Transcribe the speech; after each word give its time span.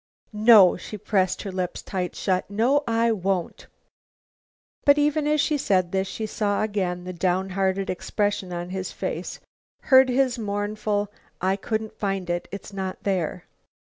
"No," 0.33 0.77
she 0.77 0.97
pressed 0.97 1.43
her 1.43 1.51
lips 1.51 1.83
tight 1.83 2.15
shut, 2.15 2.49
"no, 2.49 2.83
I 2.87 3.11
won't." 3.11 3.67
But 4.83 4.97
even 4.97 5.27
as 5.27 5.39
she 5.39 5.59
said 5.59 5.91
this, 5.91 6.07
she 6.07 6.25
saw 6.25 6.63
again 6.63 7.03
the 7.03 7.13
downhearted 7.13 7.87
expression 7.87 8.51
on 8.51 8.71
his 8.71 8.91
face, 8.91 9.39
heard 9.93 10.09
his 10.09 10.39
mournful, 10.39 11.11
"I 11.39 11.55
couldn't 11.55 11.99
find 11.99 12.31
it. 12.31 12.47
It's 12.51 12.73
not 12.73 13.03
there." 13.03 13.45